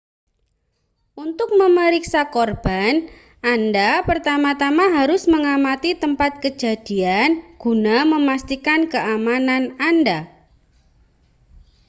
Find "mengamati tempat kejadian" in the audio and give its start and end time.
5.33-7.29